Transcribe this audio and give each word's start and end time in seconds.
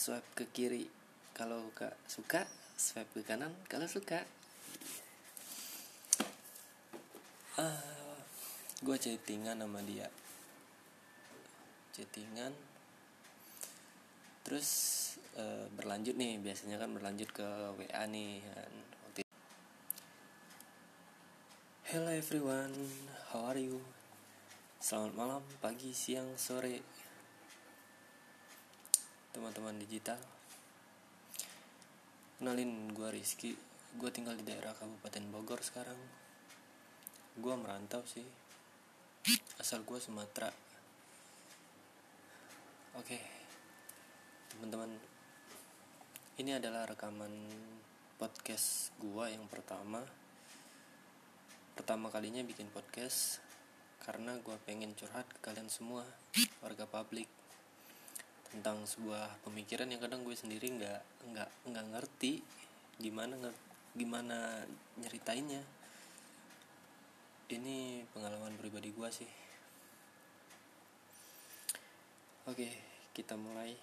swipe 0.00 0.24
ke 0.32 0.44
kiri. 0.48 0.88
Kalau 1.36 1.68
gak 1.76 1.92
suka 2.08 2.48
swipe 2.72 3.20
ke 3.20 3.20
kanan. 3.20 3.52
Kalau 3.68 3.84
suka 3.84 4.24
uh, 7.60 8.16
gue 8.80 8.96
chattingan 8.96 9.60
sama 9.60 9.84
dia. 9.84 10.08
Chattingan. 11.92 12.56
Terus 14.40 14.68
uh, 15.36 15.68
berlanjut 15.76 16.16
nih. 16.16 16.40
Biasanya 16.40 16.80
kan 16.80 16.96
berlanjut 16.96 17.28
ke 17.36 17.48
WA 17.76 18.02
nih 18.08 18.40
kan. 18.40 18.72
Hello 21.90 22.06
everyone, 22.06 22.70
how 23.34 23.50
are 23.50 23.58
you? 23.58 23.82
Selamat 24.78 25.10
malam, 25.18 25.42
pagi, 25.58 25.90
siang, 25.90 26.38
sore 26.38 26.86
Teman-teman 29.30 29.78
digital. 29.78 30.18
Kenalin, 32.38 32.90
gue 32.90 33.08
Rizky. 33.14 33.54
Gue 33.94 34.10
tinggal 34.10 34.34
di 34.34 34.42
daerah 34.42 34.74
Kabupaten 34.74 35.24
Bogor 35.30 35.62
sekarang. 35.62 35.98
Gue 37.38 37.54
merantau 37.54 38.02
sih. 38.02 38.26
Asal 39.62 39.86
gue 39.86 39.98
Sumatera. 40.02 40.50
Oke 42.98 43.40
Teman-teman. 44.50 44.92
Ini 46.36 46.58
adalah 46.58 46.90
rekaman 46.90 47.32
podcast 48.18 48.92
gue 48.98 49.24
yang 49.30 49.46
pertama. 49.46 50.02
Pertama 51.78 52.10
kalinya 52.10 52.42
bikin 52.42 52.66
podcast 52.68 53.38
karena 54.02 54.36
gue 54.42 54.52
pengen 54.68 54.92
curhat 54.98 55.24
ke 55.32 55.38
kalian 55.40 55.72
semua 55.72 56.02
warga 56.60 56.84
publik 56.84 57.39
tentang 58.50 58.82
sebuah 58.82 59.46
pemikiran 59.46 59.86
yang 59.86 60.02
kadang 60.02 60.26
gue 60.26 60.34
sendiri 60.34 60.74
nggak 60.74 61.00
nggak 61.30 61.50
nggak 61.70 61.86
ngerti 61.94 62.42
gimana 62.98 63.38
gimana 63.94 64.66
nyeritainnya. 64.98 65.62
Ini 67.50 68.06
pengalaman 68.14 68.54
pribadi 68.58 68.94
gue 68.94 69.08
sih. 69.10 69.30
Oke 72.46 72.68
kita 73.14 73.38
mulai. 73.38 73.74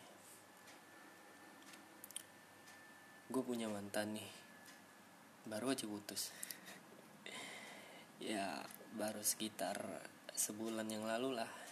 Gue 3.28 3.44
punya 3.44 3.68
mantan 3.72 4.16
nih. 4.16 4.30
Baru 5.48 5.72
aja 5.72 5.88
putus. 5.88 6.32
Ya 8.18 8.66
baru 8.98 9.22
sekitar 9.22 9.78
sebulan 10.34 10.90
yang 10.90 11.06
lalu 11.06 11.38
lah 11.38 11.67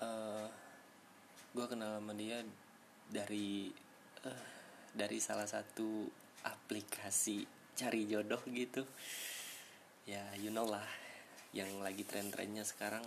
uh, 0.00 0.46
gue 1.50 1.66
kenal 1.66 2.00
sama 2.00 2.12
dia 2.16 2.40
dari 3.10 3.68
uh, 4.24 4.44
dari 4.94 5.18
salah 5.22 5.46
satu 5.46 6.08
aplikasi 6.44 7.44
cari 7.76 8.08
jodoh 8.08 8.40
gitu. 8.50 8.84
Ya 10.08 10.24
you 10.40 10.50
know 10.50 10.66
lah 10.66 10.84
yang 11.52 11.70
lagi 11.84 12.02
tren-trennya 12.06 12.64
sekarang. 12.64 13.04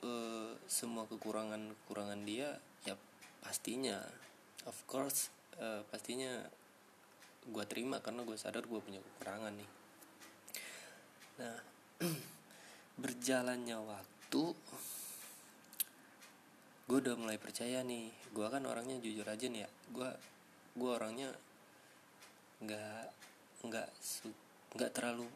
Uh, 0.00 0.54
semua 0.70 1.04
kekurangan 1.10 1.74
kekurangan 1.84 2.22
dia 2.24 2.56
ya 2.86 2.94
pastinya 3.42 4.00
of 4.64 4.76
course 4.86 5.28
uh, 5.58 5.82
pastinya 5.90 6.46
gue 7.40 7.64
terima 7.66 7.98
karena 8.04 8.22
gue 8.22 8.36
sadar 8.36 8.64
gue 8.68 8.80
punya 8.80 9.00
kekurangan 9.00 9.52
nih. 9.56 9.70
Nah 11.40 11.56
berjalannya 13.02 13.78
waktu 13.80 14.42
gue 16.90 17.06
udah 17.06 17.14
mulai 17.14 17.38
percaya 17.38 17.86
nih 17.86 18.10
gue 18.34 18.46
kan 18.50 18.66
orangnya 18.66 18.98
jujur 18.98 19.22
aja 19.22 19.46
nih 19.46 19.62
ya. 19.62 19.70
Gue 19.94 20.10
gue 20.74 20.90
orangnya 20.90 21.30
nggak 22.66 23.06
nggak 23.62 23.88
nggak 24.74 24.90
terlalu 24.90 25.30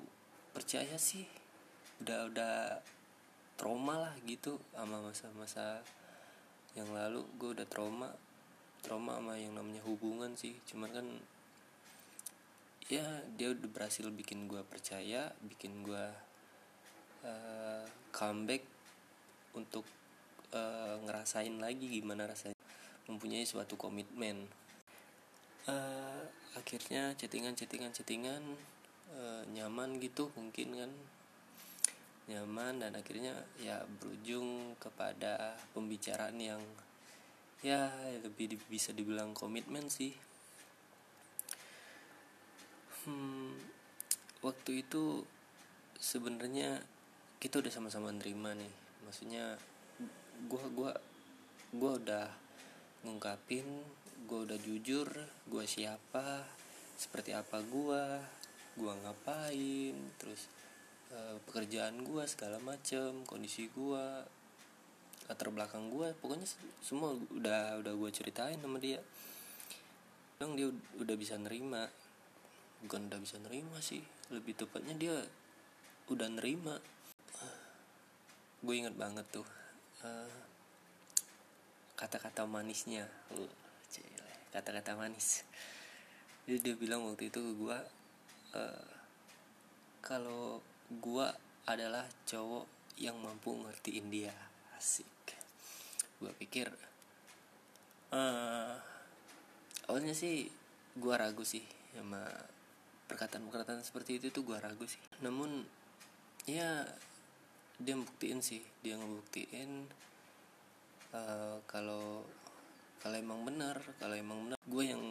percaya 0.51 0.99
sih. 0.99 1.23
Udah 2.03 2.27
udah 2.27 2.55
trauma 3.55 4.03
lah 4.03 4.15
gitu 4.27 4.59
sama 4.75 4.99
masa-masa 4.99 5.79
yang 6.75 6.91
lalu. 6.91 7.23
Gue 7.39 7.55
udah 7.55 7.71
trauma 7.71 8.11
trauma 8.83 9.23
sama 9.23 9.39
yang 9.39 9.55
namanya 9.55 9.87
hubungan 9.87 10.35
sih. 10.35 10.59
Cuman 10.67 10.91
kan 10.91 11.07
ya 12.91 13.23
dia 13.39 13.55
udah 13.55 13.71
berhasil 13.71 14.11
bikin 14.11 14.51
gue 14.51 14.61
percaya 14.67 15.31
bikin 15.47 15.87
gue 15.87 16.05
uh, 17.23 17.87
comeback 18.11 18.67
untuk 19.55 19.87
uh, 20.55 20.97
ngerasain 21.03 21.53
lagi 21.59 21.91
gimana 21.91 22.31
rasanya 22.31 22.57
mempunyai 23.11 23.45
suatu 23.45 23.75
komitmen. 23.75 24.47
Uh, 25.67 26.25
akhirnya 26.55 27.13
chattingan 27.19 27.59
chattingan 27.59 27.91
chattingan 27.91 28.43
uh, 29.13 29.43
nyaman 29.51 29.99
gitu 29.99 30.31
mungkin 30.39 30.69
kan. 30.79 30.93
Nyaman 32.25 32.81
dan 32.81 32.97
akhirnya 32.97 33.37
ya 33.61 33.85
berujung 34.01 34.79
kepada 34.81 35.61
pembicaraan 35.77 36.41
yang 36.41 36.63
ya 37.61 37.93
lebih 38.25 38.57
bisa 38.73 38.97
dibilang 38.97 39.37
komitmen 39.37 39.93
sih. 39.93 40.17
Hmm, 43.05 43.61
waktu 44.41 44.81
itu 44.81 45.29
sebenarnya 46.01 46.81
kita 47.37 47.61
udah 47.61 47.73
sama-sama 47.73 48.09
nerima 48.09 48.57
nih. 48.57 48.73
Maksudnya 49.05 49.61
gua 50.51 50.65
gua 50.73 50.93
gua 51.75 51.93
udah 51.99 52.27
ngungkapin 53.07 53.67
gua 54.25 54.47
udah 54.47 54.59
jujur 54.61 55.09
gua 55.51 55.65
siapa 55.67 56.47
seperti 56.95 57.35
apa 57.35 57.61
gua 57.67 58.23
gua 58.75 58.95
ngapain 59.03 59.95
terus 60.19 60.47
e, 61.11 61.39
pekerjaan 61.51 62.03
gua 62.03 62.27
segala 62.27 62.59
macem 62.63 63.27
kondisi 63.27 63.71
gua 63.75 64.23
latar 65.27 65.49
belakang 65.49 65.89
gua 65.89 66.13
pokoknya 66.19 66.47
semua 66.85 67.17
udah 67.33 67.81
udah 67.81 67.93
gua 67.97 68.11
ceritain 68.13 68.61
sama 68.61 68.77
dia. 68.77 69.01
Dong 70.37 70.59
dia 70.59 70.69
udah 70.99 71.17
bisa 71.17 71.39
nerima? 71.39 71.87
Bukan 72.83 73.09
udah 73.09 73.17
bisa 73.23 73.39
nerima 73.41 73.79
sih 73.81 74.03
lebih 74.29 74.59
tepatnya 74.59 74.95
dia 74.99 75.17
udah 76.11 76.29
nerima. 76.29 76.77
Gue 78.65 78.81
inget 78.81 78.97
banget 78.97 79.25
tuh 79.29 79.45
uh, 80.05 80.37
kata-kata 81.97 82.45
manisnya. 82.45 83.09
Kata-kata 84.55 84.95
manis. 84.95 85.43
Jadi 86.47 86.61
dia 86.61 86.75
bilang 86.77 87.09
waktu 87.09 87.33
itu 87.33 87.41
ke 87.41 87.53
gue 87.57 87.79
uh, 88.55 88.89
kalau 90.05 90.61
gue 90.93 91.27
adalah 91.65 92.05
cowok 92.29 92.69
yang 93.01 93.17
mampu 93.19 93.57
ngertiin 93.57 94.13
dia. 94.13 94.35
Asik. 94.77 95.09
Gue 96.21 96.31
pikir 96.37 96.69
uh, 98.15 98.77
awalnya 99.89 100.15
sih 100.15 100.47
gue 100.95 101.15
ragu 101.17 101.43
sih 101.43 101.65
sama 101.97 102.23
perkataan-perkataan 103.11 103.83
seperti 103.83 104.23
itu 104.23 104.31
tuh 104.31 104.45
gue 104.47 104.59
ragu 104.61 104.85
sih. 104.87 105.01
Namun 105.25 105.65
ya 106.45 106.85
dia 107.83 107.99
buktiin 107.99 108.39
sih 108.39 108.63
dia 108.81 108.95
ngebuktiin 108.95 109.91
uh, 111.15 111.59
kalau 111.67 112.23
kalau 113.03 113.17
emang 113.19 113.43
benar 113.43 113.77
kalau 113.99 114.15
emang 114.15 114.39
benar 114.49 114.59
gue 114.65 114.85
yang 114.85 115.03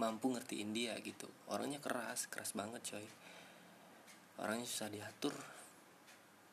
mampu 0.00 0.32
ngertiin 0.32 0.72
dia 0.72 0.96
gitu. 1.04 1.28
Orangnya 1.52 1.76
keras 1.82 2.26
keras 2.32 2.56
banget 2.56 2.80
coy. 2.82 3.06
Orangnya 4.40 4.64
susah 4.64 4.88
diatur. 4.88 5.34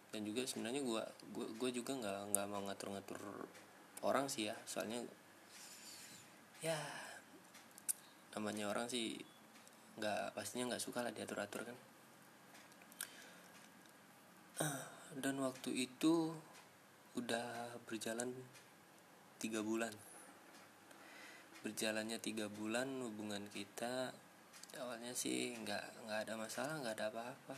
Dan 0.10 0.26
juga 0.26 0.44
sebenarnya 0.44 0.84
gue 0.84 1.04
gue 1.32 1.48
gue 1.56 1.70
juga 1.72 1.96
nggak 1.96 2.36
nggak 2.36 2.46
mau 2.50 2.62
ngatur-ngatur 2.68 3.22
orang 4.04 4.28
sih 4.28 4.52
ya. 4.52 4.56
Soalnya 4.68 5.00
ya 6.60 6.75
namanya 8.36 8.68
orang 8.68 8.92
sih 8.92 9.16
nggak 10.00 10.36
pastinya 10.36 10.75
nggak 10.75 10.84
suka 10.84 11.04
lah 11.04 11.12
diatur 11.12 11.40
atur 11.44 11.62
kan 11.68 11.78
dan 15.18 15.42
waktu 15.42 15.90
itu 15.90 16.38
udah 17.18 17.74
berjalan 17.90 18.30
tiga 19.42 19.66
bulan. 19.66 19.90
Berjalannya 21.66 22.22
tiga 22.22 22.46
bulan 22.46 22.86
hubungan 23.02 23.42
kita 23.50 24.14
awalnya 24.78 25.18
sih 25.18 25.58
nggak 25.66 26.06
nggak 26.06 26.20
ada 26.30 26.34
masalah 26.38 26.78
nggak 26.78 26.96
ada 27.02 27.06
apa-apa. 27.10 27.58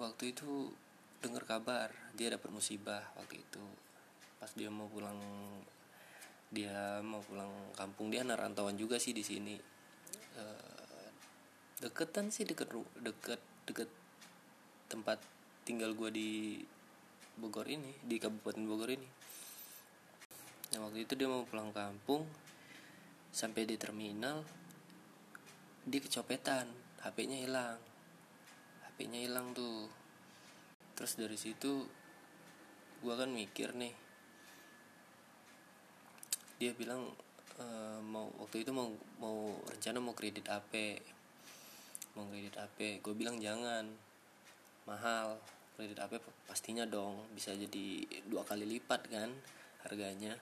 Waktu 0.00 0.32
itu 0.32 0.72
dengar 1.20 1.44
kabar 1.44 1.92
dia 2.16 2.32
dapat 2.32 2.48
musibah 2.48 3.04
waktu 3.20 3.44
itu. 3.44 3.64
Pas 4.40 4.48
dia 4.56 4.72
mau 4.72 4.88
pulang 4.88 5.20
dia 6.48 7.04
mau 7.04 7.20
pulang 7.20 7.52
kampung 7.76 8.08
dia 8.08 8.24
anak 8.24 8.40
rantauan 8.40 8.80
juga 8.80 8.96
sih 8.96 9.12
di 9.12 9.20
sini. 9.20 9.60
Uh, 10.36 11.08
deketan 11.84 12.32
sih 12.32 12.48
deket 12.48 12.72
deket 13.04 13.40
deket 13.68 13.88
tempat 14.88 15.20
tinggal 15.66 15.98
gue 15.98 16.10
di 16.14 16.30
Bogor 17.34 17.66
ini 17.66 17.90
di 18.06 18.22
Kabupaten 18.22 18.62
Bogor 18.62 18.94
ini. 18.94 19.08
Nah 20.72 20.78
waktu 20.86 21.02
itu 21.02 21.18
dia 21.18 21.26
mau 21.26 21.42
pulang 21.42 21.74
kampung 21.74 22.22
sampai 23.34 23.66
di 23.66 23.74
terminal 23.74 24.46
dia 25.82 25.98
kecopetan 25.98 26.70
HP-nya 27.02 27.38
hilang. 27.42 27.78
HP-nya 28.86 29.26
hilang 29.26 29.50
tuh. 29.52 29.90
Terus 30.94 31.18
dari 31.18 31.36
situ 31.36 31.84
gua 33.02 33.18
kan 33.18 33.34
mikir 33.34 33.74
nih 33.74 34.06
dia 36.56 36.72
bilang 36.72 37.12
e, 37.60 37.64
mau 38.00 38.32
waktu 38.40 38.64
itu 38.64 38.72
mau 38.72 38.88
mau 39.20 39.60
rencana 39.68 40.00
mau 40.00 40.16
kredit 40.16 40.48
HP 40.48 40.96
mau 42.16 42.24
kredit 42.32 42.56
HP 42.56 43.04
gue 43.04 43.12
bilang 43.12 43.36
jangan 43.36 43.92
mahal 44.88 45.36
kredit 45.76 46.00
HP 46.00 46.18
pastinya 46.48 46.88
dong 46.88 47.28
bisa 47.36 47.52
jadi 47.52 48.08
dua 48.24 48.42
kali 48.48 48.64
lipat 48.64 49.12
kan 49.12 49.30
harganya. 49.84 50.34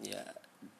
Ya 0.00 0.22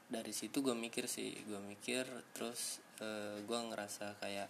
dari 0.07 0.31
situ 0.31 0.63
gue 0.63 0.73
mikir 0.73 1.11
sih 1.11 1.35
gue 1.51 1.59
mikir 1.59 2.07
terus 2.31 2.79
uh, 3.03 3.35
eh, 3.35 3.37
gue 3.43 3.59
ngerasa 3.59 4.15
kayak 4.23 4.47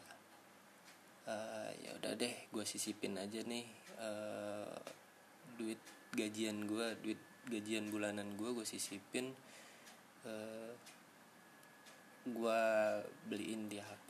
uh, 1.25 1.71
ya 1.81 1.97
udah 1.97 2.13
deh 2.13 2.35
gue 2.53 2.65
sisipin 2.69 3.17
aja 3.17 3.41
nih 3.41 3.65
uh, 3.97 4.77
duit 5.57 5.81
gajian 6.13 6.69
gue 6.69 6.87
duit 7.01 7.21
gajian 7.49 7.89
bulanan 7.89 8.37
gue 8.37 8.53
gue 8.53 8.67
sisipin 8.69 9.33
uh, 10.29 10.73
gue 12.29 12.63
beliin 13.33 13.73
di 13.73 13.81
HP 13.81 14.09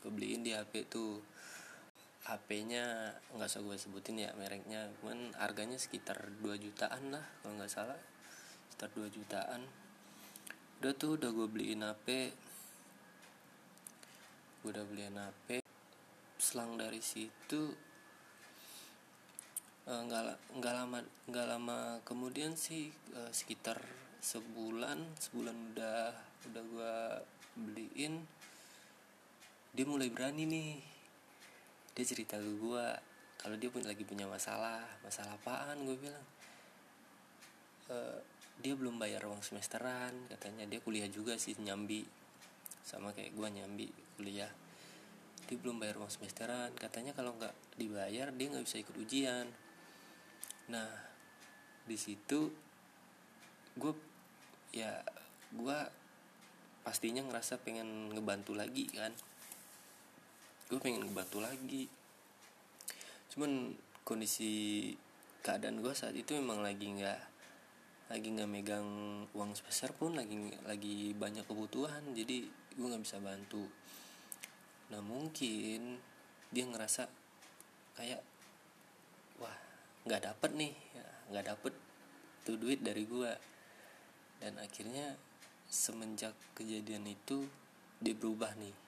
gue 0.00 0.10
beliin 0.10 0.40
di 0.40 0.56
HP 0.56 0.88
tuh 0.88 1.20
HP-nya 2.24 3.12
nggak 3.36 3.48
usah 3.48 3.60
gue 3.60 3.76
sebutin 3.76 4.24
ya 4.24 4.32
mereknya 4.34 4.88
cuman 5.00 5.36
harganya 5.36 5.76
sekitar 5.76 6.16
2 6.40 6.56
jutaan 6.56 7.12
lah 7.12 7.24
kalau 7.44 7.60
nggak 7.60 7.72
salah. 7.72 8.00
Sekitar 8.72 8.90
2 8.96 9.12
jutaan. 9.12 9.62
Udah 10.80 10.92
tuh 10.96 11.20
udah 11.20 11.30
gue 11.30 11.46
beliin 11.48 11.84
HP 11.84 12.32
gue 14.64 14.72
udah 14.72 14.88
beliin 14.88 15.20
HP 15.20 15.60
selang 16.40 16.80
dari 16.80 17.04
situ 17.04 17.68
eh, 19.84 20.00
nggak 20.08 20.40
uh, 20.56 20.72
lama 20.72 21.04
nggak 21.28 21.46
lama 21.52 21.78
kemudian 22.00 22.56
sih 22.56 22.88
uh, 23.12 23.28
sekitar 23.28 23.76
sebulan 24.24 25.20
sebulan 25.20 25.56
udah 25.76 26.16
udah 26.48 26.62
gue 26.64 26.96
beliin 27.60 28.24
dia 29.76 29.84
mulai 29.84 30.08
berani 30.08 30.48
nih 30.48 30.72
dia 31.94 32.04
cerita 32.04 32.34
ke 32.34 32.50
gue 32.58 32.86
kalau 33.38 33.54
dia 33.54 33.70
pun 33.70 33.82
lagi 33.86 34.02
punya 34.02 34.26
masalah 34.26 34.82
masalah 35.06 35.38
apaan 35.38 35.84
gue 35.86 35.96
bilang. 35.98 36.26
E, 37.86 37.96
dia 38.62 38.74
belum 38.74 38.98
bayar 38.98 39.26
uang 39.28 39.44
semesteran 39.44 40.14
katanya. 40.32 40.66
Dia 40.66 40.82
kuliah 40.82 41.06
juga 41.06 41.38
sih 41.38 41.54
nyambi. 41.60 42.02
Sama 42.82 43.14
kayak 43.14 43.36
gue 43.36 43.48
nyambi 43.50 43.86
kuliah. 44.18 44.50
Dia 45.44 45.56
belum 45.60 45.78
bayar 45.78 46.00
uang 46.00 46.10
semesteran 46.10 46.72
katanya 46.74 47.12
kalau 47.12 47.36
nggak 47.36 47.54
dibayar 47.78 48.32
dia 48.32 48.46
nggak 48.50 48.64
bisa 48.64 48.80
ikut 48.82 48.96
ujian. 48.98 49.46
Nah 50.72 50.88
di 51.84 52.00
situ 52.00 52.48
gue 53.76 53.92
ya 54.72 55.04
gue 55.52 55.78
pastinya 56.80 57.22
ngerasa 57.22 57.60
pengen 57.60 58.10
ngebantu 58.16 58.56
lagi 58.56 58.88
kan 58.88 59.12
gue 60.68 60.78
pengen 60.80 61.04
ngebantu 61.04 61.44
lagi. 61.44 61.90
Cuman 63.32 63.74
kondisi 64.04 64.92
keadaan 65.44 65.84
gue 65.84 65.92
saat 65.92 66.16
itu 66.16 66.36
memang 66.36 66.64
lagi 66.64 66.88
nggak 66.88 67.20
lagi 68.12 68.28
nggak 68.36 68.48
megang 68.48 68.88
uang 69.32 69.56
sebesar 69.56 69.92
pun 69.96 70.16
lagi 70.16 70.36
lagi 70.68 71.16
banyak 71.16 71.44
kebutuhan 71.44 72.00
jadi 72.12 72.44
gue 72.48 72.86
nggak 72.86 73.04
bisa 73.04 73.20
bantu. 73.20 73.64
Nah 74.92 75.00
mungkin 75.00 76.00
dia 76.52 76.64
ngerasa 76.68 77.08
kayak 77.96 78.20
wah 79.40 79.56
nggak 80.04 80.22
dapet 80.32 80.50
nih 80.54 80.72
nggak 81.32 81.46
dapet 81.48 81.72
tuh 82.44 82.60
duit 82.60 82.84
dari 82.84 83.08
gue 83.08 83.32
dan 84.44 84.60
akhirnya 84.60 85.16
semenjak 85.72 86.36
kejadian 86.52 87.08
itu 87.08 87.48
dia 88.04 88.12
berubah 88.12 88.52
nih 88.60 88.83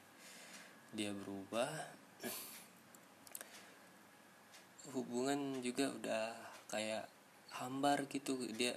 dia 0.97 1.13
berubah 1.13 1.69
hubungan 4.97 5.61
juga 5.61 5.93
udah 5.93 6.33
kayak 6.73 7.05
hambar 7.53 8.09
gitu. 8.09 8.41
Dia 8.57 8.73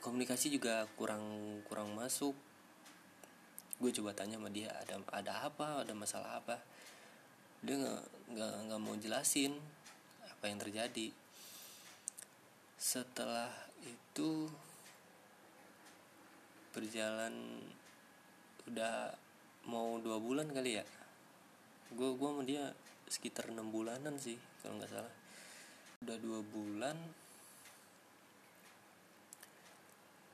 komunikasi 0.00 0.48
juga 0.48 0.88
kurang 0.96 1.60
kurang 1.68 1.92
masuk. 1.92 2.32
Gue 3.76 3.92
coba 3.92 4.16
tanya 4.16 4.40
sama 4.40 4.48
dia 4.48 4.72
ada 4.72 4.96
ada 5.12 5.32
apa? 5.52 5.84
Ada 5.84 5.92
masalah 5.92 6.40
apa? 6.40 6.56
Dia 7.60 7.76
nggak 7.76 8.52
nggak 8.72 8.80
mau 8.80 8.96
jelasin 8.96 9.52
apa 10.24 10.48
yang 10.48 10.58
terjadi. 10.64 11.12
Setelah 12.80 13.52
itu 13.84 14.48
berjalan 16.72 17.60
udah 18.64 19.12
mau 19.68 20.00
dua 20.00 20.16
bulan 20.22 20.48
kali 20.48 20.78
ya 20.78 20.84
gue 21.94 22.10
gue 22.16 22.28
sama 22.28 22.42
dia 22.44 22.72
sekitar 23.08 23.48
enam 23.48 23.72
bulanan 23.72 24.20
sih 24.20 24.36
kalau 24.60 24.76
nggak 24.76 24.92
salah. 24.92 25.14
Udah 26.04 26.16
dua 26.20 26.40
bulan 26.44 26.96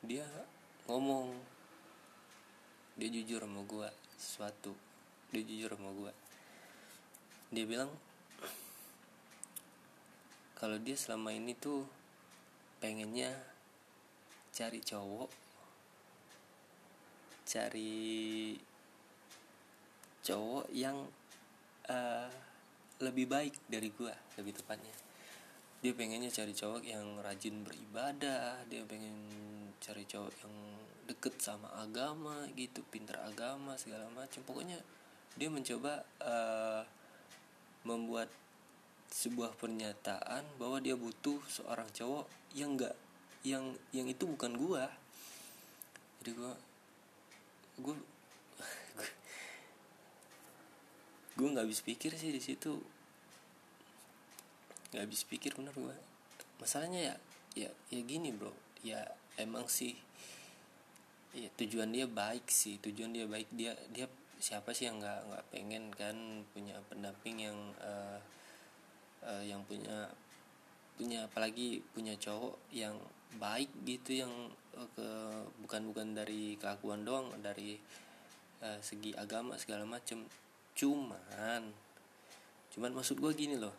dia 0.04 0.28
ngomong 0.84 1.32
dia 3.00 3.08
jujur 3.08 3.40
sama 3.40 3.64
gue 3.64 3.88
sesuatu 4.20 4.76
dia 5.32 5.40
jujur 5.40 5.72
sama 5.72 5.90
gue 5.96 6.12
dia 7.56 7.64
bilang 7.64 7.88
kalau 10.60 10.76
dia 10.76 10.92
selama 10.92 11.32
ini 11.32 11.56
tuh 11.56 11.88
pengennya 12.84 13.32
cari 14.52 14.84
cowok 14.84 15.32
cari 17.48 18.54
cowok 20.20 20.68
yang 20.76 21.00
uh, 21.88 22.28
lebih 23.02 23.26
baik 23.26 23.54
dari 23.66 23.90
gue 23.90 24.12
lebih 24.40 24.54
tepatnya. 24.56 24.94
Dia 25.84 25.92
pengennya 25.92 26.32
cari 26.32 26.56
cowok 26.56 26.82
yang 26.84 27.20
rajin 27.20 27.60
beribadah 27.60 28.64
dia 28.72 28.80
pengen 28.88 29.16
cari 29.84 30.08
cowok 30.08 30.32
yang 30.40 30.56
deket 31.04 31.36
sama 31.36 31.68
agama 31.76 32.48
gitu 32.56 32.80
pinter 32.88 33.20
agama 33.20 33.76
segala 33.76 34.08
macam 34.16 34.40
pokoknya 34.48 34.80
dia 35.36 35.52
mencoba 35.52 36.00
uh, 36.24 36.80
membuat 37.84 38.32
sebuah 39.12 39.54
pernyataan 39.60 40.42
bahwa 40.58 40.80
dia 40.80 40.96
butuh 40.98 41.38
seorang 41.46 41.86
cowok 41.94 42.26
yang 42.56 42.74
enggak 42.74 42.96
yang 43.44 43.76
yang 43.92 44.08
itu 44.08 44.24
bukan 44.24 44.56
gua. 44.56 44.88
Jadi 46.18 46.30
gua 46.34 46.52
gua 47.78 47.96
gua 51.34 51.48
nggak 51.54 51.64
habis 51.66 51.82
pikir 51.82 52.14
sih 52.14 52.30
di 52.30 52.42
situ. 52.42 52.78
Nggak 54.94 55.02
habis 55.06 55.22
pikir 55.26 55.54
bener 55.58 55.74
gua. 55.74 55.94
Masalahnya 56.62 57.12
ya 57.12 57.14
ya 57.54 57.70
ya 57.90 58.00
gini 58.02 58.30
bro. 58.30 58.54
Ya 58.84 59.00
emang 59.40 59.66
sih 59.66 59.98
ya, 61.34 61.48
tujuan 61.58 61.90
dia 61.90 62.06
baik 62.06 62.46
sih. 62.50 62.78
Tujuan 62.78 63.10
dia 63.10 63.26
baik. 63.26 63.48
Dia 63.50 63.74
dia 63.90 64.06
siapa 64.44 64.76
sih 64.76 64.90
yang 64.90 65.00
nggak 65.00 65.20
nggak 65.30 65.44
pengen 65.50 65.84
kan 65.96 66.16
punya 66.52 66.76
pendamping 66.92 67.48
yang 67.48 67.58
uh, 67.80 68.20
uh, 69.24 69.40
yang 69.40 69.64
punya 69.64 70.12
punya 70.94 71.26
apalagi 71.26 71.82
punya 71.96 72.14
cowok 72.20 72.54
yang 72.70 72.94
baik 73.40 73.72
gitu 73.82 74.22
yang 74.22 74.32
uh, 74.78 74.88
ke 74.94 75.08
bukan 75.64 75.90
bukan 75.90 76.06
dari 76.14 76.54
kelakuan 76.60 77.02
doang 77.02 77.32
dari 77.42 77.80
uh, 78.62 78.78
segi 78.78 79.16
agama 79.16 79.58
segala 79.58 79.88
macem 79.88 80.22
cuman 80.74 81.62
cuman 82.74 82.92
maksud 82.94 83.22
gue 83.22 83.32
gini 83.34 83.56
loh. 83.58 83.74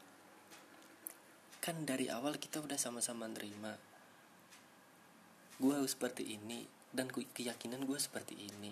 Kan 1.59 1.83
dari 1.83 2.07
awal 2.07 2.39
kita 2.39 2.63
udah 2.63 2.79
sama-sama 2.79 3.27
nerima. 3.27 3.75
Gue 5.59 5.75
seperti 5.87 6.35
ini 6.35 6.63
dan 6.95 7.11
keyakinan 7.11 7.83
gue 7.83 7.99
seperti 7.99 8.35
ini. 8.39 8.71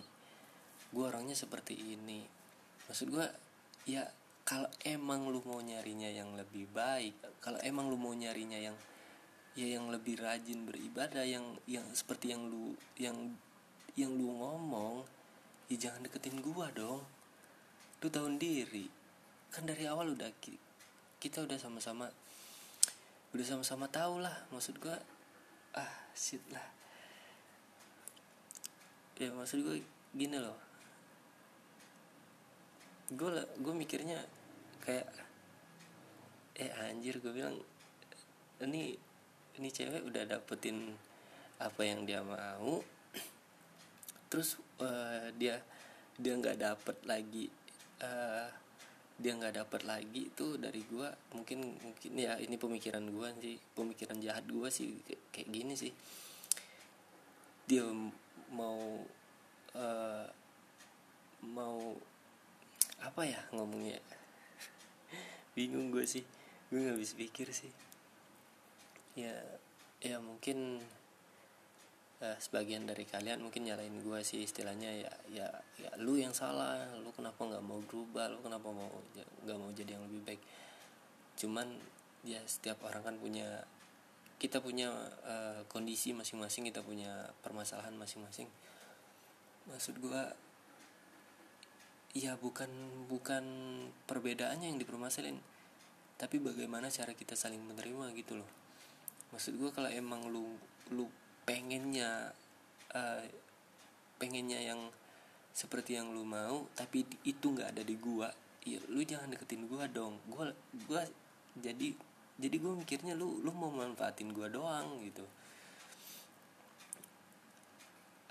Gue 0.93 1.03
orangnya 1.07 1.35
seperti 1.35 1.75
ini. 1.75 2.23
Maksud 2.87 3.07
gue 3.11 3.25
ya 3.83 4.07
kalau 4.43 4.67
emang 4.83 5.31
lu 5.31 5.39
mau 5.47 5.63
nyarinya 5.63 6.11
yang 6.11 6.35
lebih 6.35 6.67
baik 6.75 7.15
kalau 7.39 7.55
emang 7.63 7.87
lu 7.87 7.95
mau 7.95 8.11
nyarinya 8.11 8.59
yang 8.59 8.75
ya 9.55 9.79
yang 9.79 9.87
lebih 9.87 10.19
rajin 10.19 10.67
beribadah 10.67 11.23
yang 11.23 11.55
yang 11.63 11.87
seperti 11.95 12.35
yang 12.35 12.43
lu 12.51 12.75
yang 12.99 13.15
yang 13.95 14.11
lu 14.11 14.35
ngomong 14.35 15.07
ya 15.71 15.87
jangan 15.87 16.03
deketin 16.03 16.43
gua 16.43 16.67
dong 16.75 16.99
lu 18.03 18.11
tahun 18.11 18.35
diri 18.35 18.91
kan 19.47 19.63
dari 19.63 19.87
awal 19.87 20.11
udah 20.11 20.27
kita 21.23 21.47
udah 21.47 21.55
sama-sama 21.55 22.11
udah 23.31 23.45
sama-sama 23.47 23.87
tahu 23.87 24.19
lah. 24.19 24.35
Maksud 24.51 24.75
gue 24.77 24.97
ah 25.73 25.93
shit 26.13 26.43
lah. 26.51 26.67
Ya 29.15 29.31
maksud 29.31 29.63
gue 29.63 29.79
gini 30.13 30.35
loh. 30.35 30.59
Gue 33.15 33.31
gue 33.63 33.73
mikirnya 33.73 34.19
kayak 34.83 35.07
eh 36.59 36.69
anjir 36.91 37.23
gue 37.23 37.31
bilang 37.33 37.55
ini 38.61 38.93
ini 39.57 39.69
cewek 39.71 40.05
udah 40.05 40.27
dapetin 40.27 40.91
apa 41.57 41.81
yang 41.87 42.03
dia 42.03 42.19
mau 42.19 42.83
terus 44.29 44.59
uh, 44.83 45.31
dia 45.39 45.57
dia 46.19 46.33
nggak 46.37 46.61
dapet 46.61 46.97
lagi 47.09 47.49
uh, 48.03 48.47
dia 49.15 49.31
nggak 49.39 49.55
dapet 49.63 49.81
lagi 49.87 50.27
itu 50.27 50.59
dari 50.59 50.83
gue 50.83 51.07
mungkin 51.31 51.79
mungkin 51.79 52.11
ya 52.17 52.35
ini 52.41 52.59
pemikiran 52.59 53.05
gue 53.07 53.27
sih 53.39 53.55
pemikiran 53.77 54.19
jahat 54.19 54.43
gue 54.43 54.67
sih 54.67 54.99
kayak 55.31 55.49
gini 55.49 55.73
sih. 55.79 55.93
Dia 57.63 57.87
mau 58.51 58.99
uh, 59.79 60.27
mau 61.47 61.95
apa 62.99 63.21
ya 63.23 63.39
ngomongnya? 63.55 63.99
Bingung 65.55 65.93
gue 65.93 66.03
sih 66.03 66.25
gue 66.67 66.79
nggak 66.83 66.99
bisa 66.99 67.13
pikir 67.15 67.47
sih. 67.55 67.71
Ya 69.15 69.39
ya 70.03 70.19
mungkin 70.19 70.83
uh, 72.23 72.37
sebagian 72.39 72.87
dari 72.87 73.03
kalian 73.03 73.43
mungkin 73.43 73.67
nyalain 73.67 73.91
gue 73.99 74.19
sih 74.23 74.47
istilahnya 74.47 74.89
ya 74.95 75.11
ya 75.27 75.47
ya 75.75 75.91
lu 75.99 76.15
yang 76.15 76.31
salah 76.31 76.87
lu 76.95 77.11
kenapa 77.11 77.43
nggak 77.43 77.63
mau 77.63 77.83
berubah 77.83 78.31
lu 78.31 78.39
kenapa 78.39 78.71
mau 78.71 78.87
nggak 79.43 79.57
mau 79.59 79.69
jadi 79.75 79.99
yang 79.99 80.07
lebih 80.07 80.23
baik. 80.23 80.41
Cuman 81.35 81.67
ya 82.23 82.39
setiap 82.47 82.79
orang 82.87 83.03
kan 83.03 83.15
punya 83.19 83.67
kita 84.39 84.63
punya 84.63 84.91
uh, 85.27 85.67
kondisi 85.67 86.15
masing-masing 86.15 86.71
kita 86.71 86.79
punya 86.79 87.31
permasalahan 87.43 87.95
masing-masing. 87.99 88.47
Maksud 89.67 89.99
gue 89.99 90.23
ya 92.13 92.37
bukan 92.39 92.69
bukan 93.09 93.43
perbedaannya 94.05 94.69
yang 94.69 94.77
dipermasalahin 94.77 95.41
tapi 96.13 96.37
bagaimana 96.37 96.93
cara 96.93 97.11
kita 97.17 97.35
saling 97.35 97.59
menerima 97.59 98.15
gitu 98.15 98.39
loh. 98.39 98.49
Maksud 99.33 99.57
gue 99.57 99.69
kalau 99.73 99.89
emang 99.89 100.29
lu 100.29 100.55
lu 100.93 101.09
pengennya 101.43 102.31
uh, 102.95 103.23
pengennya 104.17 104.59
yang 104.63 104.81
seperti 105.53 105.99
yang 105.99 106.09
lu 106.15 106.25
mau 106.25 106.65
tapi 106.73 107.05
itu 107.23 107.45
nggak 107.53 107.77
ada 107.77 107.83
di 107.85 107.95
gua. 107.99 108.31
Ya 108.63 108.79
lu 108.87 109.03
jangan 109.03 109.31
deketin 109.31 109.67
gua 109.67 109.85
dong. 109.91 110.17
Gua 110.27 110.49
gua 110.87 111.03
jadi 111.59 111.93
jadi 112.33 112.55
gue 112.57 112.73
mikirnya 112.73 113.13
lu 113.13 113.45
lu 113.45 113.53
mau 113.53 113.69
manfaatin 113.69 114.33
gua 114.33 114.49
doang 114.49 114.97
gitu. 115.05 115.21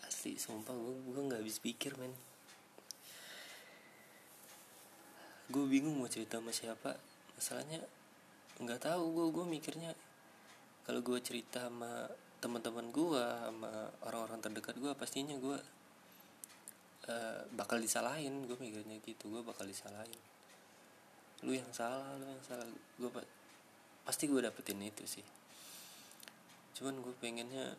Asli 0.02 0.34
sumpah 0.34 0.74
gue 0.74 0.94
gue 1.14 1.22
nggak 1.22 1.40
habis 1.40 1.62
pikir 1.62 1.94
men. 1.94 2.10
Gue 5.52 5.64
bingung 5.70 6.00
mau 6.00 6.10
cerita 6.10 6.42
sama 6.42 6.50
siapa. 6.50 6.98
Masalahnya 7.38 7.78
nggak 8.58 8.90
tahu 8.90 9.02
gue 9.14 9.26
gue 9.30 9.44
mikirnya. 9.46 9.92
Kalau 10.82 10.98
gue 10.98 11.18
cerita 11.22 11.70
sama 11.70 12.10
teman-teman 12.42 12.90
gue 12.90 13.22
sama 13.22 13.70
orang-orang 14.02 14.42
terdekat 14.42 14.74
gue 14.82 14.90
pastinya 14.98 15.38
gue 15.38 15.58
uh, 17.06 17.40
bakal 17.54 17.78
disalahin 17.78 18.50
gue 18.50 18.58
mikirnya 18.58 18.98
gitu 19.06 19.30
gue 19.30 19.42
bakal 19.46 19.62
disalahin. 19.62 20.18
Lu 21.46 21.54
yang 21.54 21.70
salah 21.70 22.18
lu 22.18 22.26
yang 22.26 22.42
salah 22.42 22.66
gue 22.98 23.10
pasti 24.02 24.26
gue 24.26 24.42
dapetin 24.42 24.82
itu 24.82 25.06
sih. 25.06 25.22
Cuman 26.74 26.98
gue 26.98 27.14
pengennya 27.22 27.78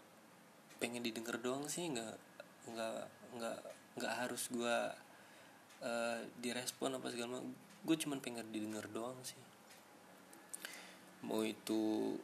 pengen 0.80 1.04
didengar 1.04 1.36
doang 1.44 1.68
sih 1.68 1.92
nggak 1.92 2.16
nggak 2.72 3.00
nggak 3.36 3.60
nggak 4.00 4.14
harus 4.16 4.48
gue 4.48 4.76
uh, 5.84 6.20
direspon 6.40 6.96
apa 6.96 7.12
segala 7.12 7.36
macam. 7.36 7.52
Gue 7.84 8.00
cuman 8.00 8.24
pengen 8.24 8.48
didengar 8.56 8.88
doang 8.88 9.20
sih. 9.28 9.40
Mau 11.28 11.44
itu 11.44 12.16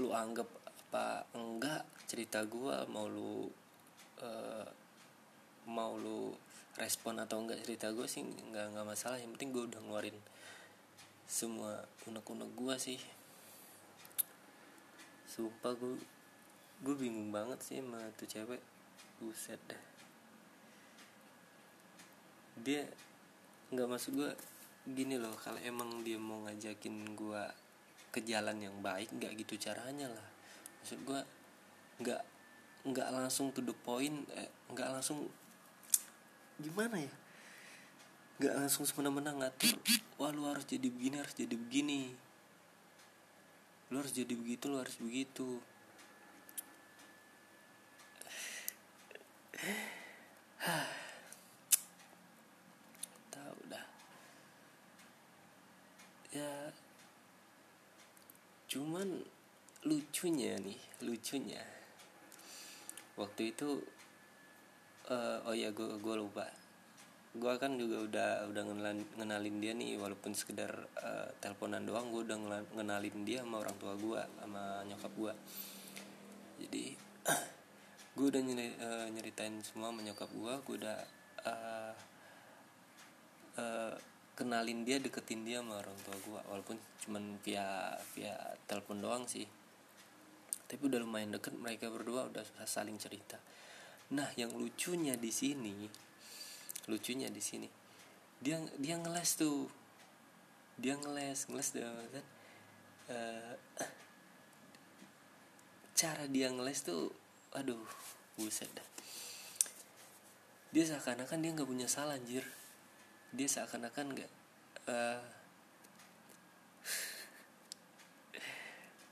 lu 0.00 0.08
anggap 0.16 0.61
apa 0.92 1.24
enggak 1.32 1.88
cerita 2.04 2.44
gue 2.44 2.76
mau 2.92 3.08
lu 3.08 3.48
uh, 4.20 4.68
mau 5.72 5.96
lu 5.96 6.36
respon 6.76 7.16
atau 7.16 7.40
enggak 7.40 7.64
cerita 7.64 7.88
gue 7.96 8.04
sih 8.04 8.20
nggak 8.20 8.76
nggak 8.76 8.84
masalah. 8.84 9.16
Yang 9.16 9.40
penting 9.40 9.50
gue 9.56 9.64
udah 9.72 9.80
ngeluarin 9.80 10.18
semua 11.24 11.80
unek-unek 12.04 12.52
gue 12.52 12.76
sih. 12.76 13.00
Sumpah 15.32 15.72
gue 15.80 15.96
gue 16.84 16.94
bingung 17.00 17.32
banget 17.32 17.64
sih 17.64 17.80
sama 17.80 17.96
tuh 18.20 18.28
cewek. 18.28 18.60
Buset 19.16 19.64
dah. 19.64 19.82
Dia 22.60 22.84
nggak 23.72 23.88
masuk 23.88 24.12
gue 24.20 24.30
gini 24.92 25.16
loh 25.16 25.32
kalau 25.40 25.56
emang 25.64 26.04
dia 26.04 26.20
mau 26.20 26.44
ngajakin 26.44 27.16
gue 27.16 27.42
ke 28.12 28.20
jalan 28.28 28.60
yang 28.60 28.76
baik 28.84 29.08
nggak 29.08 29.40
gitu 29.40 29.56
caranya 29.56 30.12
lah 30.12 30.31
maksud 30.82 30.98
gue 31.06 31.20
nggak 32.02 32.22
nggak 32.82 33.08
langsung 33.14 33.54
to 33.54 33.62
the 33.62 33.70
point 33.86 34.26
eh, 34.34 34.50
langsung 34.74 35.30
gimana 36.58 36.98
ya? 36.98 37.14
Nggak 38.42 38.54
langsung 38.58 38.82
semena-mena 38.82 39.30
ngatur 39.30 39.78
wah 40.18 40.34
lu 40.34 40.50
harus 40.50 40.66
jadi 40.66 40.90
begini 40.90 41.22
harus 41.22 41.38
jadi 41.38 41.54
begini. 41.54 42.10
Lu 43.94 44.02
harus 44.02 44.10
jadi 44.10 44.34
begitu 44.34 44.66
lu 44.66 44.82
harus 44.82 44.98
begitu. 44.98 45.62
Cuman 58.72 59.20
lucunya 59.82 60.54
nih 60.62 60.78
lucunya. 61.02 61.62
Waktu 63.18 63.50
itu 63.50 63.82
uh, 65.10 65.42
oh 65.42 65.54
ya 65.54 65.74
gue 65.74 65.98
gue 65.98 66.14
lupa. 66.14 66.46
Gue 67.32 67.56
kan 67.56 67.74
juga 67.80 67.96
udah 68.04 68.30
udah 68.52 68.62
ngenalin, 68.62 69.02
ngenalin 69.18 69.56
dia 69.58 69.72
nih 69.72 69.96
walaupun 69.98 70.36
sekedar 70.36 70.70
uh, 71.00 71.28
teleponan 71.42 71.82
doang 71.82 72.12
gue 72.14 72.22
udah 72.28 72.38
ngenalin 72.76 73.16
dia 73.26 73.42
sama 73.42 73.64
orang 73.64 73.76
tua 73.80 73.96
gue 73.96 74.20
sama 74.20 74.84
nyokap 74.84 75.12
gue 75.16 75.34
jadi 76.62 76.84
gue 78.20 78.26
udah 78.28 78.42
nyeri, 78.44 78.68
uh, 78.76 79.06
nyeritain 79.08 79.56
semua 79.64 79.88
sama 79.88 80.04
nyokap 80.04 80.28
gue 80.28 80.54
gue 80.68 80.74
udah 80.84 80.98
uh, 81.48 81.94
uh, 83.56 83.94
kenalin 84.36 84.84
dia 84.84 85.00
deketin 85.00 85.48
dia 85.48 85.64
sama 85.64 85.80
orang 85.80 85.96
tua 86.04 86.16
gue 86.20 86.40
walaupun 86.52 86.76
cuman 87.00 87.40
via 87.40 87.96
via 88.12 88.36
telepon 88.68 89.00
doang 89.00 89.24
sih 89.24 89.48
tapi 90.72 90.88
udah 90.88 91.04
lumayan 91.04 91.36
deket 91.36 91.52
mereka 91.52 91.92
berdua 91.92 92.32
udah 92.32 92.40
saling 92.64 92.96
cerita. 92.96 93.36
Nah 94.16 94.32
yang 94.40 94.56
lucunya 94.56 95.20
di 95.20 95.28
sini 95.28 95.84
lucunya 96.88 97.28
di 97.28 97.44
sini 97.44 97.68
dia 98.40 98.56
dia 98.80 98.96
ngeles 98.96 99.36
tuh. 99.36 99.68
Dia 100.80 100.96
ngeles 100.96 101.52
ngeles 101.52 101.68
dengan 101.76 102.24
uh, 103.12 103.52
cara 105.92 106.24
dia 106.32 106.48
ngeles 106.48 106.88
tuh 106.88 107.12
aduh 107.52 107.84
buset 108.40 108.72
dah. 108.72 108.88
Dia 110.72 110.88
seakan-akan 110.88 111.44
dia 111.44 111.52
nggak 111.52 111.68
punya 111.68 111.84
salah 111.84 112.16
anjir. 112.16 112.48
Dia 113.36 113.44
seakan-akan 113.44 114.16
nggak 114.16 114.30
uh, 114.88 115.20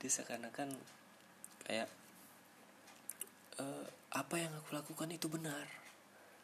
dia 0.00 0.10
seakan-akan 0.10 0.99
kayak 1.70 1.86
uh, 3.62 3.86
apa 4.10 4.34
yang 4.42 4.50
aku 4.58 4.74
lakukan 4.74 5.06
itu 5.14 5.30
benar? 5.30 5.70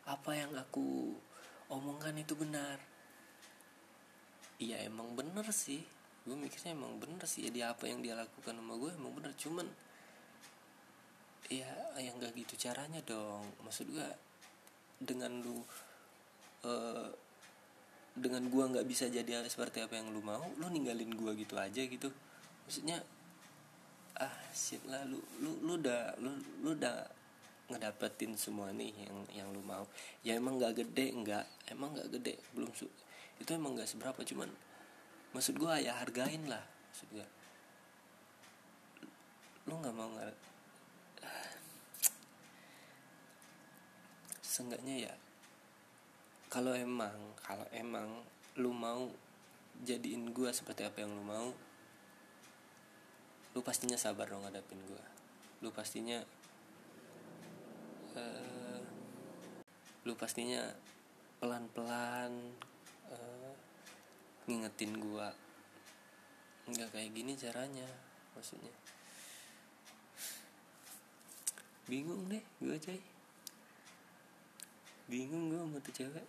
Apa 0.06 0.38
yang 0.38 0.54
aku 0.54 1.18
omongkan 1.66 2.14
itu 2.14 2.38
benar? 2.38 2.78
Iya 4.62 4.86
emang 4.86 5.18
bener 5.18 5.50
sih. 5.50 5.82
Gue 6.22 6.38
mikirnya 6.38 6.78
emang 6.78 7.02
bener 7.02 7.26
sih. 7.26 7.42
Ya 7.42 7.50
dia 7.50 7.66
apa 7.74 7.90
yang 7.90 8.06
dia 8.06 8.14
lakukan 8.14 8.54
sama 8.54 8.78
gue 8.78 8.94
emang 8.94 9.18
bener 9.18 9.34
cuman 9.34 9.66
ya 11.50 11.66
yang 11.98 12.22
gak 12.22 12.38
gitu 12.38 12.54
caranya 12.54 13.02
dong. 13.02 13.50
Maksud 13.66 13.90
gue 13.90 14.06
dengan 15.02 15.42
lu 15.42 15.58
uh, 16.62 17.10
dengan 18.16 18.48
gua 18.48 18.64
nggak 18.72 18.88
bisa 18.88 19.12
jadi 19.12 19.44
seperti 19.44 19.84
apa 19.84 20.00
yang 20.00 20.08
lu 20.08 20.24
mau 20.24 20.40
lu 20.56 20.72
ninggalin 20.72 21.12
gua 21.12 21.36
gitu 21.36 21.60
aja 21.60 21.84
gitu. 21.84 22.08
Maksudnya 22.64 23.04
ah 24.16 24.32
shit 24.56 24.80
lah 24.88 25.04
lu 25.04 25.20
lu 25.42 25.52
lu 25.60 25.72
udah 25.76 26.16
lu 26.20 26.32
lu 26.64 26.72
udah 26.72 27.04
ngedapetin 27.66 28.38
semua 28.38 28.70
nih 28.70 28.94
yang 28.94 29.44
yang 29.44 29.48
lu 29.50 29.60
mau. 29.66 29.84
Ya 30.22 30.38
emang 30.38 30.56
nggak 30.56 30.86
gede 30.86 31.12
nggak 31.12 31.44
emang 31.74 31.92
nggak 31.92 32.08
gede 32.16 32.38
belum 32.54 32.70
su 32.72 32.88
itu 33.36 33.50
emang 33.52 33.76
nggak 33.76 33.88
seberapa 33.88 34.20
cuman 34.24 34.48
maksud 35.36 35.60
gua 35.60 35.76
ya 35.76 35.92
hargain 36.00 36.48
lah 36.48 36.64
maksud 36.64 37.08
gue 37.12 37.26
lu 39.68 39.76
nggak 39.76 39.92
mau 39.92 40.08
nggak 40.08 40.32
seenggaknya 44.56 45.10
ya 45.10 45.14
kalau 46.48 46.72
emang 46.72 47.36
kalau 47.44 47.68
emang 47.76 48.24
lu 48.56 48.72
mau 48.72 49.12
jadiin 49.84 50.32
gue 50.32 50.48
seperti 50.48 50.88
apa 50.88 51.04
yang 51.04 51.12
lu 51.12 51.20
mau 51.20 51.52
lu 53.56 53.64
pastinya 53.64 53.96
sabar 53.96 54.28
dong 54.28 54.44
ngadapin 54.44 54.76
gue 54.84 55.04
lu 55.64 55.72
pastinya 55.72 56.20
uh, 58.12 58.84
lu 60.04 60.12
pastinya 60.12 60.76
pelan-pelan 61.40 62.52
uh, 63.08 63.52
ngingetin 64.44 64.92
gue 65.00 65.28
nggak 66.66 66.90
kayak 66.90 67.14
gini 67.14 67.32
caranya 67.38 67.86
maksudnya. 68.34 68.74
Bingung 71.86 72.26
deh 72.26 72.42
gue 72.58 72.76
coy. 72.76 73.00
Bingung 75.06 75.54
gue 75.54 75.60
sama 75.62 75.78
tuh 75.78 75.94
cewek. 75.94 76.26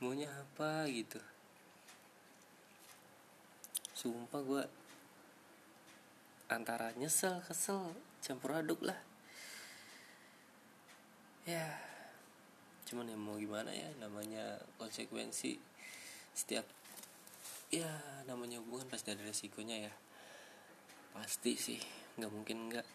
Maunya 0.00 0.26
apa 0.32 0.88
gitu. 0.88 1.20
Sumpah 3.92 4.40
gue 4.40 4.62
antara 6.48 6.96
nyesel 6.96 7.44
kesel 7.44 7.92
campur 8.24 8.56
aduk 8.56 8.80
lah. 8.80 8.96
Ya 11.44 11.76
cuman 12.88 13.04
ya 13.04 13.20
mau 13.20 13.36
gimana 13.36 13.68
ya 13.68 13.84
namanya 14.00 14.64
konsekuensi 14.80 15.60
setiap 16.32 16.64
ya 17.68 17.84
namanya 18.24 18.64
hubungan 18.64 18.88
pasti 18.88 19.12
ada 19.12 19.20
resikonya 19.24 19.76
ya. 19.88 19.92
Pasti 21.12 21.52
sih 21.60 21.80
nggak 22.16 22.32
mungkin 22.32 22.72
nggak. 22.72 22.86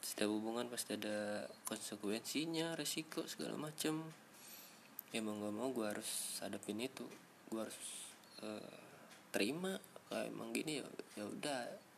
Setiap 0.00 0.30
hubungan 0.30 0.70
pasti 0.70 0.94
ada 0.94 1.50
konsekuensinya 1.66 2.78
resiko 2.78 3.26
segala 3.26 3.58
macem. 3.58 3.98
Ya 5.10 5.18
mau 5.26 5.34
nggak 5.34 5.54
mau 5.58 5.74
gue 5.74 5.86
harus 5.90 6.38
hadapin 6.38 6.78
itu. 6.78 7.02
Gue 7.50 7.66
harus 7.66 7.80
uh, 8.46 8.78
terima. 9.34 9.74
Kayak 10.10 10.26
emang 10.30 10.50
gini 10.50 10.82
ya 10.82 10.86
ya 11.18 11.24
udah 11.26 11.89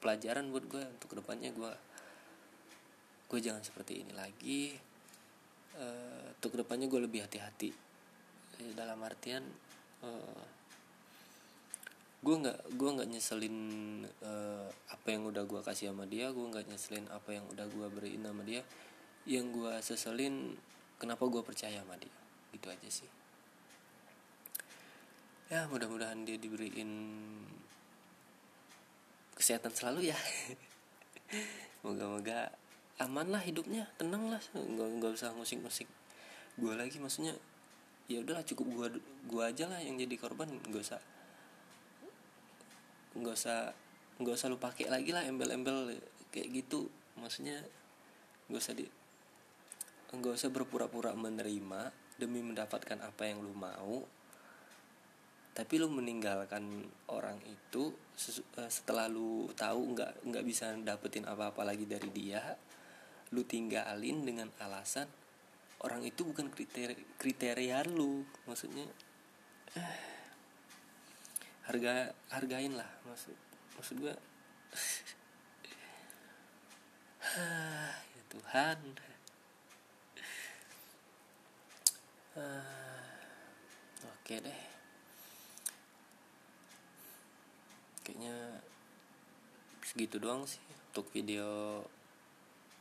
pelajaran 0.00 0.48
buat 0.48 0.64
gue 0.66 0.82
untuk 0.82 1.12
ke 1.12 1.16
depannya 1.20 1.52
gue 1.52 1.72
gue 3.30 3.38
jangan 3.38 3.62
seperti 3.62 4.02
ini 4.02 4.12
lagi. 4.16 4.74
Uh, 5.78 6.34
untuk 6.34 6.56
ke 6.56 6.58
depannya 6.66 6.90
gue 6.90 7.00
lebih 7.04 7.22
hati-hati. 7.22 7.70
Dalam 8.74 8.98
artian 9.06 9.46
uh, 10.02 10.44
gue 12.20 12.34
nggak 12.36 12.76
gue 12.76 12.90
nggak 12.90 13.08
nyeselin 13.08 13.56
uh, 14.20 14.68
apa 14.92 15.06
yang 15.08 15.24
udah 15.30 15.46
gue 15.46 15.60
kasih 15.64 15.88
sama 15.88 16.04
dia 16.04 16.28
gue 16.28 16.44
nggak 16.44 16.68
nyeselin 16.68 17.08
apa 17.08 17.32
yang 17.32 17.44
udah 17.48 17.70
gue 17.70 17.86
beriin 17.92 18.26
sama 18.26 18.42
dia. 18.42 18.66
Yang 19.28 19.46
gue 19.54 19.72
seselin 19.84 20.34
kenapa 20.98 21.22
gue 21.28 21.44
percaya 21.44 21.80
sama 21.80 21.94
dia? 22.00 22.16
Gitu 22.50 22.66
aja 22.66 22.88
sih. 22.90 23.10
Ya 25.50 25.66
mudah-mudahan 25.70 26.26
dia 26.26 26.38
diberiin 26.38 26.90
kesehatan 29.34 29.72
selalu 29.74 30.12
ya. 30.12 30.18
Moga-moga 31.84 32.50
aman 33.00 33.32
lah 33.32 33.40
hidupnya 33.40 33.88
tenang 33.96 34.28
lah 34.28 34.42
nggak 34.52 34.88
nggak 35.00 35.12
usah 35.16 35.32
ngusik-ngusik 35.32 35.88
gue 36.60 36.74
lagi 36.76 37.00
maksudnya 37.00 37.32
ya 38.10 38.20
udahlah 38.20 38.44
cukup 38.44 38.66
gue 38.68 38.88
gue 39.00 39.42
aja 39.42 39.70
lah 39.70 39.78
yang 39.80 39.96
jadi 39.96 40.14
korban. 40.18 40.50
Nggak 40.50 40.82
usah 40.82 41.00
nggak 43.14 43.34
usah 43.34 43.58
nggak 44.20 44.34
usah 44.36 44.46
lu 44.50 44.58
pakai 44.60 44.86
lagi 44.90 45.14
lah 45.14 45.22
embel-embel 45.24 45.94
kayak 46.34 46.50
gitu. 46.50 46.90
Maksudnya 47.16 47.62
nggak 48.50 48.60
usah 48.60 48.74
di 48.74 48.84
nggak 50.10 50.34
usah 50.34 50.50
berpura-pura 50.50 51.14
menerima 51.14 51.94
demi 52.18 52.42
mendapatkan 52.42 52.98
apa 52.98 53.30
yang 53.30 53.40
lu 53.40 53.54
mau 53.54 54.02
tapi 55.60 55.76
lu 55.76 55.92
meninggalkan 55.92 56.88
orang 57.12 57.36
itu 57.44 57.92
eh, 58.56 58.70
setelah 58.72 59.12
lu 59.12 59.44
tahu 59.52 59.92
nggak 59.92 60.24
nggak 60.24 60.44
bisa 60.48 60.72
dapetin 60.80 61.28
apa-apa 61.28 61.68
lagi 61.68 61.84
dari 61.84 62.08
dia 62.08 62.40
lu 63.36 63.44
tinggalin 63.44 64.24
dengan 64.24 64.48
alasan 64.56 65.04
orang 65.84 66.00
itu 66.00 66.24
bukan 66.24 66.48
kriteria 66.48 66.96
kriteria 67.20 67.84
lu. 67.92 68.24
Maksudnya 68.48 68.88
eh, 69.76 70.00
harga 71.68 72.16
hargain 72.32 72.72
lah. 72.72 72.88
Maksud 73.04 73.36
maksud 73.76 74.00
gue 74.00 74.14
ya 78.16 78.22
Tuhan. 78.32 78.78
Oke 84.00 84.40
deh 84.40 84.69
segitu 89.90 90.22
doang 90.22 90.46
sih. 90.46 90.62
Untuk 90.94 91.10
video 91.10 91.82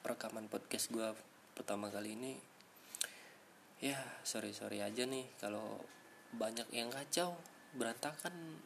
rekaman 0.05 0.45
podcast 0.45 0.93
gue 0.93 1.09
pertama 1.57 1.89
kali 1.89 2.13
ini 2.13 2.37
ya 3.81 3.97
sorry 4.21 4.53
sorry 4.53 4.85
aja 4.85 5.09
nih. 5.09 5.25
Kalau 5.41 5.81
banyak 6.37 6.69
yang 6.69 6.93
kacau 6.93 7.33
berantakan. 7.73 8.61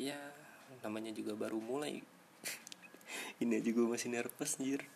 Ya 0.00 0.16
namanya 0.80 1.12
juga 1.12 1.36
baru 1.36 1.60
mulai. 1.60 2.00
Ini 3.44 3.60
aja 3.60 3.68
gue 3.68 3.84
masih 3.84 4.08
nervous 4.08 4.56
anjir. 4.56 4.88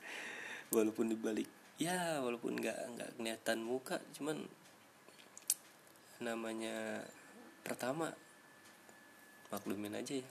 Walaupun 0.72 1.12
dibalik 1.12 1.44
ya 1.74 2.22
walaupun 2.22 2.54
nggak 2.54 2.78
nggak 2.94 3.10
kelihatan 3.18 3.58
muka 3.66 3.98
cuman 4.14 4.46
namanya 6.22 7.02
pertama 7.66 8.14
maklumin 9.50 9.98
aja 9.98 10.22
ya 10.22 10.28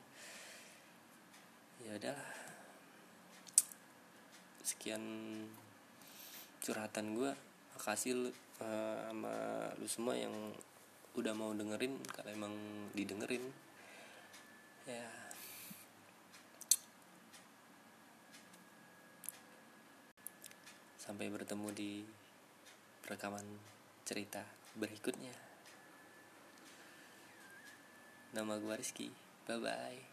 ya 1.84 1.92
udah 2.00 2.20
sekian 4.64 5.04
curhatan 6.64 7.20
gue 7.20 7.32
makasih 7.76 8.32
uh, 8.64 9.12
sama 9.12 9.36
lu 9.76 9.88
semua 9.92 10.16
yang 10.16 10.32
udah 11.14 11.34
mau 11.36 11.54
dengerin 11.54 12.00
kalau 12.10 12.30
emang 12.34 12.54
didengerin. 12.98 13.44
Ya. 14.90 15.08
Sampai 20.98 21.30
bertemu 21.30 21.68
di 21.76 21.92
rekaman 23.06 23.46
cerita 24.08 24.42
berikutnya. 24.80 25.36
Nama 28.34 28.58
gue 28.58 28.74
Rizky. 28.74 29.12
Bye 29.46 29.60
bye 29.60 30.13